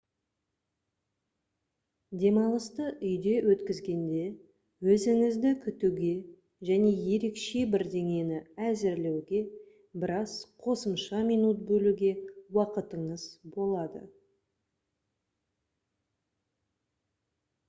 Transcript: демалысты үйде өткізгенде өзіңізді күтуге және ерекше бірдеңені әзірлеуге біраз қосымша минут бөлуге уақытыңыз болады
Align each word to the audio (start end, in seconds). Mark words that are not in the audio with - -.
демалысты 2.21 2.85
үйде 3.09 3.33
өткізгенде 3.55 4.21
өзіңізді 4.93 5.51
күтуге 5.65 6.09
және 6.69 6.93
ерекше 7.17 7.61
бірдеңені 7.75 8.39
әзірлеуге 8.69 9.41
біраз 10.05 10.33
қосымша 10.69 11.21
минут 11.31 11.61
бөлуге 11.73 12.11
уақытыңыз 12.61 13.27
болады 13.59 14.01